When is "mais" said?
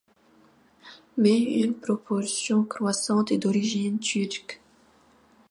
1.15-1.39